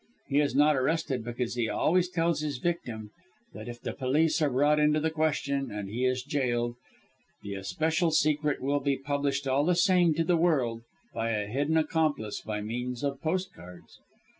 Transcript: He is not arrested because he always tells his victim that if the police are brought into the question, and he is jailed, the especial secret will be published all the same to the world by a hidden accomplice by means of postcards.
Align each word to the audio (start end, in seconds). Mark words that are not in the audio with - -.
He 0.29 0.39
is 0.39 0.55
not 0.55 0.75
arrested 0.75 1.23
because 1.23 1.53
he 1.53 1.69
always 1.69 2.09
tells 2.09 2.39
his 2.39 2.57
victim 2.57 3.11
that 3.53 3.67
if 3.67 3.79
the 3.79 3.93
police 3.93 4.41
are 4.41 4.49
brought 4.49 4.79
into 4.79 4.99
the 4.99 5.11
question, 5.11 5.69
and 5.69 5.87
he 5.89 6.05
is 6.05 6.23
jailed, 6.23 6.75
the 7.43 7.53
especial 7.53 8.09
secret 8.09 8.63
will 8.63 8.79
be 8.79 8.97
published 8.97 9.47
all 9.47 9.63
the 9.63 9.75
same 9.75 10.15
to 10.15 10.23
the 10.23 10.37
world 10.37 10.81
by 11.13 11.29
a 11.29 11.45
hidden 11.45 11.77
accomplice 11.77 12.41
by 12.41 12.61
means 12.61 13.03
of 13.03 13.21
postcards. 13.21 13.99